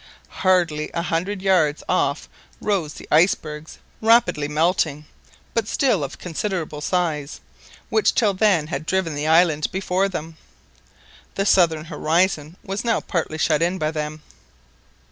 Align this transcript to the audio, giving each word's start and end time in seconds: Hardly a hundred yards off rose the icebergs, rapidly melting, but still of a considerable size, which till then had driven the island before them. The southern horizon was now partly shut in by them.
Hardly 0.29 0.89
a 0.95 1.03
hundred 1.03 1.43
yards 1.43 1.83
off 1.87 2.27
rose 2.59 2.95
the 2.95 3.07
icebergs, 3.11 3.77
rapidly 4.01 4.47
melting, 4.47 5.05
but 5.53 5.67
still 5.67 6.03
of 6.03 6.15
a 6.15 6.17
considerable 6.17 6.81
size, 6.81 7.39
which 7.91 8.15
till 8.15 8.33
then 8.33 8.65
had 8.65 8.87
driven 8.87 9.13
the 9.13 9.27
island 9.27 9.71
before 9.71 10.09
them. 10.09 10.37
The 11.35 11.45
southern 11.45 11.85
horizon 11.85 12.57
was 12.63 12.83
now 12.83 12.99
partly 12.99 13.37
shut 13.37 13.61
in 13.61 13.77
by 13.77 13.91
them. 13.91 14.23